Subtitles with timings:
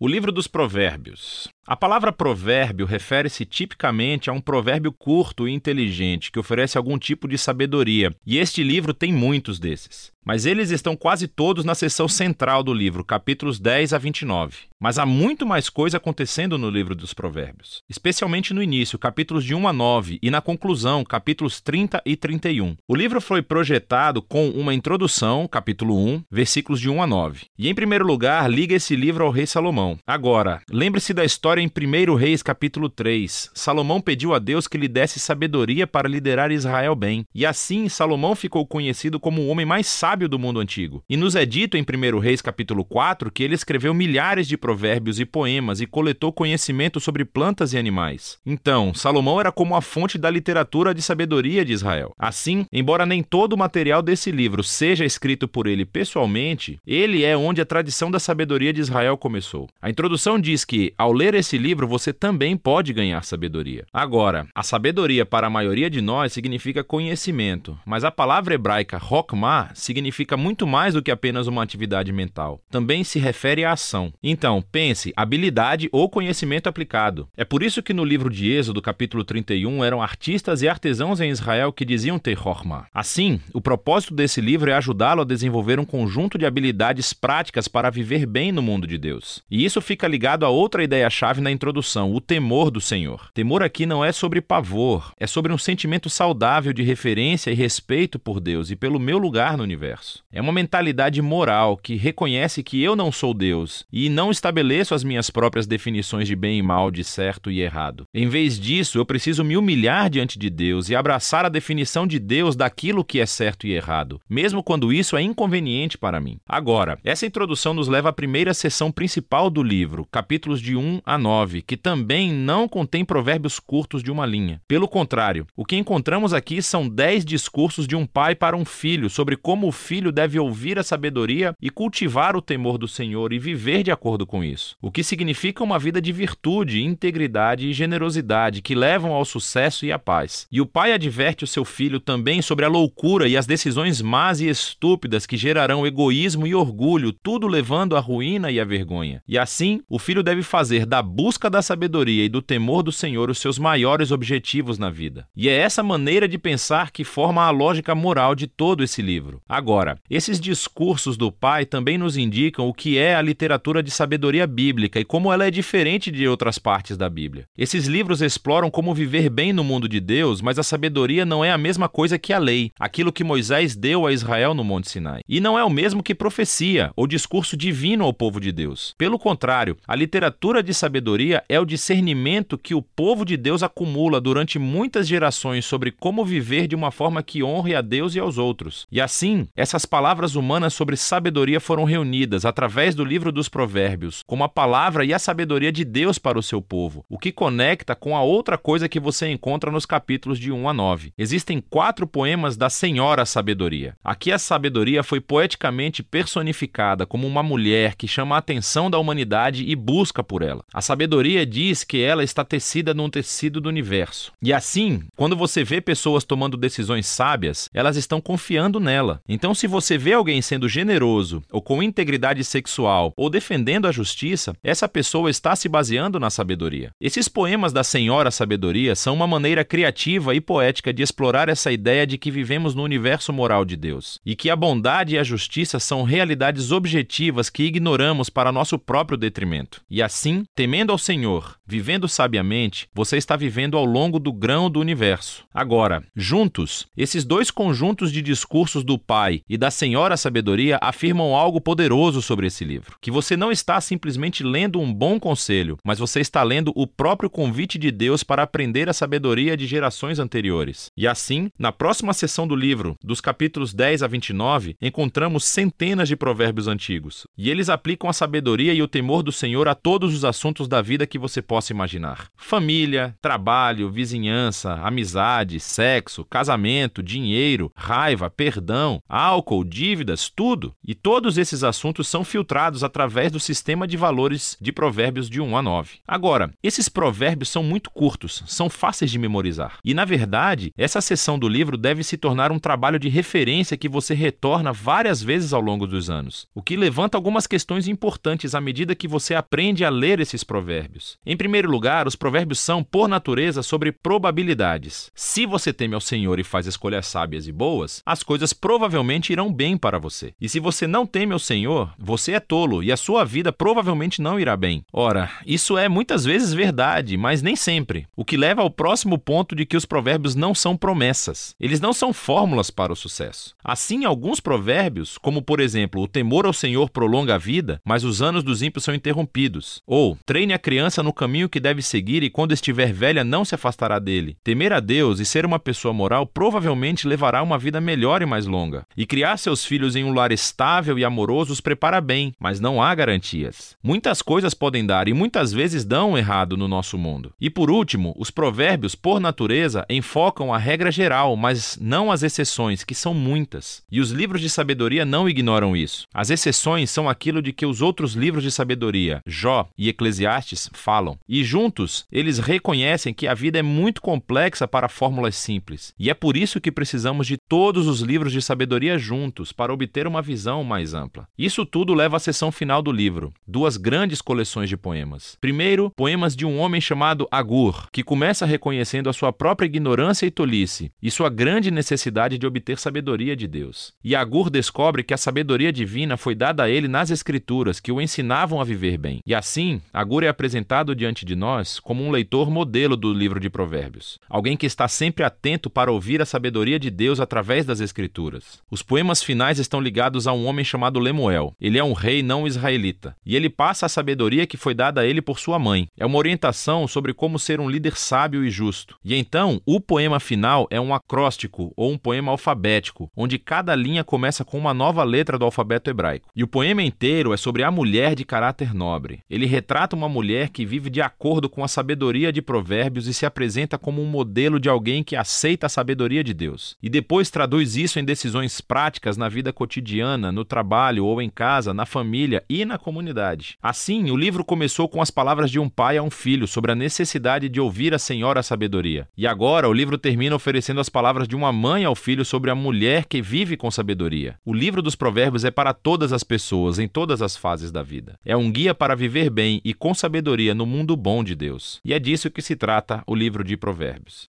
[0.00, 1.48] O livro dos Provérbios.
[1.66, 7.26] A palavra provérbio refere-se tipicamente a um provérbio curto e inteligente que oferece algum tipo
[7.26, 10.12] de sabedoria, e este livro tem muitos desses.
[10.28, 14.68] Mas eles estão quase todos na seção central do livro, capítulos 10 a 29.
[14.78, 19.54] Mas há muito mais coisa acontecendo no livro dos Provérbios, especialmente no início, capítulos de
[19.54, 22.76] 1 a 9, e na conclusão, capítulos 30 e 31.
[22.86, 27.46] O livro foi projetado com uma introdução, capítulo 1, versículos de 1 a 9.
[27.58, 29.98] E em primeiro lugar, liga esse livro ao rei Salomão.
[30.06, 33.50] Agora, lembre-se da história em 1 Reis, capítulo 3.
[33.54, 37.24] Salomão pediu a Deus que lhe desse sabedoria para liderar Israel bem.
[37.34, 41.04] E assim, Salomão ficou conhecido como o homem mais sábio sábio do mundo antigo.
[41.08, 45.20] E nos é dito em 1 Reis capítulo 4 que ele escreveu milhares de provérbios
[45.20, 48.36] e poemas e coletou conhecimento sobre plantas e animais.
[48.44, 52.10] Então, Salomão era como a fonte da literatura de sabedoria de Israel.
[52.18, 57.36] Assim, embora nem todo o material desse livro seja escrito por ele pessoalmente, ele é
[57.36, 59.68] onde a tradição da sabedoria de Israel começou.
[59.80, 63.86] A introdução diz que, ao ler esse livro, você também pode ganhar sabedoria.
[63.92, 69.70] Agora, a sabedoria para a maioria de nós significa conhecimento, mas a palavra hebraica hokmah
[69.74, 72.60] significa significa muito mais do que apenas uma atividade mental.
[72.70, 74.12] Também se refere à ação.
[74.22, 77.28] Então, pense, habilidade ou conhecimento aplicado.
[77.36, 81.30] É por isso que no livro de Êxodo, capítulo 31, eram artistas e artesãos em
[81.30, 82.86] Israel que diziam ter Horma.
[82.94, 87.90] Assim, o propósito desse livro é ajudá-lo a desenvolver um conjunto de habilidades práticas para
[87.90, 89.42] viver bem no mundo de Deus.
[89.50, 93.30] E isso fica ligado a outra ideia-chave na introdução, o temor do Senhor.
[93.34, 98.18] Temor aqui não é sobre pavor, é sobre um sentimento saudável de referência e respeito
[98.18, 100.22] por Deus e pelo meu lugar no universo universo.
[100.30, 105.02] É uma mentalidade moral que reconhece que eu não sou Deus e não estabeleço as
[105.02, 108.04] minhas próprias definições de bem e mal, de certo e errado.
[108.14, 112.18] Em vez disso, eu preciso me humilhar diante de Deus e abraçar a definição de
[112.18, 116.38] Deus daquilo que é certo e errado, mesmo quando isso é inconveniente para mim.
[116.46, 121.16] Agora, essa introdução nos leva à primeira sessão principal do livro, capítulos de 1 a
[121.16, 124.60] 9, que também não contém provérbios curtos de uma linha.
[124.68, 129.08] Pelo contrário, o que encontramos aqui são 10 discursos de um pai para um filho
[129.08, 133.38] sobre como o filho deve ouvir a sabedoria e cultivar o temor do Senhor e
[133.38, 134.76] viver de acordo com isso.
[134.82, 139.92] O que significa uma vida de virtude, integridade e generosidade que levam ao sucesso e
[139.92, 140.46] à paz.
[140.52, 144.40] E o pai adverte o seu filho também sobre a loucura e as decisões más
[144.40, 149.22] e estúpidas que gerarão egoísmo e orgulho, tudo levando à ruína e à vergonha.
[149.26, 153.30] E assim, o filho deve fazer da busca da sabedoria e do temor do Senhor
[153.30, 155.26] os seus maiores objetivos na vida.
[155.36, 159.40] E é essa maneira de pensar que forma a lógica moral de todo esse livro.
[159.48, 163.90] Agora, Agora, esses discursos do pai também nos indicam o que é a literatura de
[163.90, 167.44] sabedoria bíblica e como ela é diferente de outras partes da Bíblia.
[167.54, 171.52] Esses livros exploram como viver bem no mundo de Deus, mas a sabedoria não é
[171.52, 175.20] a mesma coisa que a lei, aquilo que Moisés deu a Israel no Monte Sinai.
[175.28, 178.94] E não é o mesmo que profecia ou discurso divino ao povo de Deus.
[178.96, 184.18] Pelo contrário, a literatura de sabedoria é o discernimento que o povo de Deus acumula
[184.18, 188.38] durante muitas gerações sobre como viver de uma forma que honre a Deus e aos
[188.38, 188.86] outros.
[188.90, 194.44] E assim, essas palavras humanas sobre sabedoria foram reunidas através do livro dos Provérbios, como
[194.44, 198.16] a palavra e a sabedoria de Deus para o seu povo, o que conecta com
[198.16, 201.12] a outra coisa que você encontra nos capítulos de 1 a 9.
[201.18, 203.96] Existem quatro poemas da Senhora Sabedoria.
[204.04, 209.64] Aqui a sabedoria foi poeticamente personificada como uma mulher que chama a atenção da humanidade
[209.68, 210.62] e busca por ela.
[210.72, 214.32] A sabedoria diz que ela está tecida num tecido do universo.
[214.40, 219.20] E assim, quando você vê pessoas tomando decisões sábias, elas estão confiando nela.
[219.28, 224.54] Então, se você vê alguém sendo generoso ou com integridade sexual ou defendendo a justiça,
[224.62, 226.90] essa pessoa está se baseando na sabedoria.
[227.00, 232.06] Esses poemas da Senhora Sabedoria são uma maneira criativa e poética de explorar essa ideia
[232.06, 235.78] de que vivemos no universo moral de Deus e que a bondade e a justiça
[235.78, 239.80] são realidades objetivas que ignoramos para nosso próprio detrimento.
[239.90, 244.80] E assim, temendo ao Senhor, vivendo sabiamente, você está vivendo ao longo do grão do
[244.80, 245.44] universo.
[245.52, 251.60] Agora, juntos, esses dois conjuntos de discursos do Pai e da Senhora Sabedoria afirmam algo
[251.60, 256.20] poderoso sobre esse livro: que você não está simplesmente lendo um bom conselho, mas você
[256.20, 260.90] está lendo o próprio convite de Deus para aprender a sabedoria de gerações anteriores.
[260.96, 266.16] E assim, na próxima sessão do livro, dos capítulos 10 a 29, encontramos centenas de
[266.16, 270.24] provérbios antigos, e eles aplicam a sabedoria e o temor do Senhor a todos os
[270.24, 278.30] assuntos da vida que você possa imaginar: família, trabalho, vizinhança, amizade, sexo, casamento, dinheiro, raiva,
[278.30, 280.74] perdão, álcool, dívidas, tudo.
[280.82, 285.56] E todos esses assuntos são filtrados através do sistema de valores de provérbios de 1
[285.56, 285.98] a 9.
[286.06, 289.78] Agora, esses provérbios são muito curtos, são fáceis de memorizar.
[289.84, 293.88] E na verdade, essa seção do livro deve se tornar um trabalho de referência que
[293.88, 298.60] você retorna várias vezes ao longo dos anos, o que levanta algumas questões importantes à
[298.60, 301.18] medida que você aprende a ler esses provérbios.
[301.26, 305.10] Em primeiro lugar, os provérbios são, por natureza, sobre probabilidades.
[305.14, 309.52] Se você teme ao Senhor e faz escolhas sábias e boas, as coisas provavelmente irão
[309.52, 310.32] bem para você.
[310.40, 314.22] E se você não teme ao Senhor, você é tolo e a sua vida provavelmente
[314.22, 314.84] não irá bem.
[314.92, 318.06] Ora, isso é muitas vezes verdade, mas nem sempre.
[318.16, 321.54] O que leva ao próximo ponto de que os provérbios não são promessas.
[321.58, 323.54] Eles não são fórmulas para o sucesso.
[323.62, 328.22] Assim, alguns provérbios, como por exemplo, o temor ao Senhor prolonga a vida, mas os
[328.22, 329.82] anos dos ímpios são interrompidos.
[329.86, 333.54] Ou, treine a criança no caminho que deve seguir e quando estiver velha não se
[333.54, 334.36] afastará dele.
[334.44, 338.46] Temer a Deus e ser uma pessoa moral provavelmente levará uma vida melhor e mais
[338.46, 338.86] longa.
[338.98, 342.82] E criar seus filhos em um lar estável e amoroso os prepara bem, mas não
[342.82, 343.76] há garantias.
[343.80, 347.32] Muitas coisas podem dar e muitas vezes dão errado no nosso mundo.
[347.40, 352.82] E por último, os provérbios, por natureza, enfocam a regra geral, mas não as exceções,
[352.82, 353.84] que são muitas.
[353.88, 356.04] E os livros de sabedoria não ignoram isso.
[356.12, 361.16] As exceções são aquilo de que os outros livros de sabedoria, Jó e Eclesiastes, falam.
[361.28, 365.94] E juntos, eles reconhecem que a vida é muito complexa para fórmulas simples.
[365.96, 370.06] E é por isso que precisamos de todos os livros de sabedoria juntos para obter
[370.06, 371.26] uma visão mais ampla.
[371.36, 375.36] Isso tudo leva à seção final do livro, duas grandes coleções de poemas.
[375.40, 380.30] Primeiro, poemas de um homem chamado Agur, que começa reconhecendo a sua própria ignorância e
[380.30, 383.92] tolice e sua grande necessidade de obter sabedoria de Deus.
[384.04, 388.00] E Agur descobre que a sabedoria divina foi dada a ele nas Escrituras, que o
[388.00, 389.20] ensinavam a viver bem.
[389.26, 393.50] E assim, Agur é apresentado diante de nós como um leitor modelo do livro de
[393.50, 398.62] Provérbios, alguém que está sempre atento para ouvir a sabedoria de Deus através das Escrituras.
[398.78, 401.52] Os poemas finais estão ligados a um homem chamado Lemuel.
[401.60, 405.04] Ele é um rei não israelita e ele passa a sabedoria que foi dada a
[405.04, 405.88] ele por sua mãe.
[405.98, 408.96] É uma orientação sobre como ser um líder sábio e justo.
[409.04, 414.04] E então, o poema final é um acróstico ou um poema alfabético, onde cada linha
[414.04, 416.28] começa com uma nova letra do alfabeto hebraico.
[416.36, 419.24] E o poema inteiro é sobre a mulher de caráter nobre.
[419.28, 423.26] Ele retrata uma mulher que vive de acordo com a sabedoria de Provérbios e se
[423.26, 426.76] apresenta como um modelo de alguém que aceita a sabedoria de Deus.
[426.80, 431.72] E depois traduz isso em decisões práticas na vida cotidiana, no trabalho ou em casa,
[431.72, 433.56] na família e na comunidade.
[433.62, 436.74] Assim, o livro começou com as palavras de um pai a um filho sobre a
[436.74, 439.08] necessidade de ouvir a Senhora sabedoria.
[439.16, 442.54] E agora o livro termina oferecendo as palavras de uma mãe ao filho sobre a
[442.54, 444.36] mulher que vive com sabedoria.
[444.44, 448.18] O livro dos Provérbios é para todas as pessoas, em todas as fases da vida.
[448.22, 451.80] É um guia para viver bem e com sabedoria no mundo bom de Deus.
[451.82, 454.28] E é disso que se trata o livro de Provérbios.